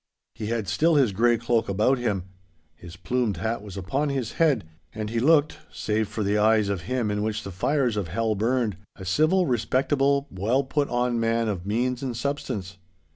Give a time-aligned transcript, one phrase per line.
[0.33, 2.23] He had still his grey cloak about him.
[2.75, 6.89] His plumed hat was upon his head, and he looked, save for the eyes of
[6.89, 11.47] him in which the fires of hell burned, a civil, respectable, well put on man
[11.47, 12.79] of means and substance.